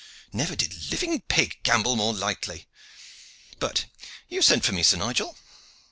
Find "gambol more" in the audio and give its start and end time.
1.61-2.11